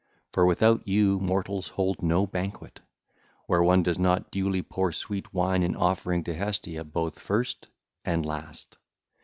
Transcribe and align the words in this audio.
For 0.31 0.47
without 0.47 0.87
you 0.87 1.19
mortals 1.19 1.67
hold 1.69 2.01
no 2.01 2.25
banquet,—where 2.25 3.61
one 3.61 3.83
does 3.83 3.99
not 3.99 4.31
duly 4.31 4.63
pour 4.63 4.91
sweet 4.91 5.31
wine 5.31 5.61
in 5.61 5.75
offering 5.75 6.23
to 6.23 6.33
Hestia 6.33 6.83
both 6.83 7.19
first 7.19 7.69
and 8.03 8.25
last. 8.25 8.79